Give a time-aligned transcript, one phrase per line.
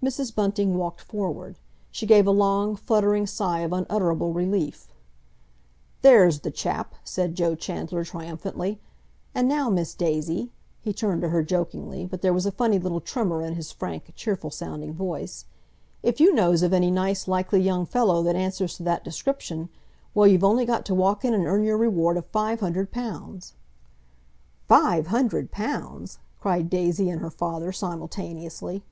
[0.00, 0.32] Mrs.
[0.32, 1.58] Bunting walked forward.
[1.90, 4.86] She gave a long, fluttering sigh of unutterable relief.
[6.02, 8.78] "There's the chap!" said Joe Chandler triumphantly.
[9.34, 13.42] "And now, Miss Daisy"—he turned to her jokingly, but there was a funny little tremor
[13.42, 18.36] in his frank, cheerful sounding voice—"if you knows of any nice, likely young fellow that
[18.36, 22.26] answers to that description—well, you've only got to walk in and earn your reward of
[22.26, 23.54] five hundred pounds."
[24.68, 28.84] "Five hundred pounds!" cried Daisy and her father simultaneously.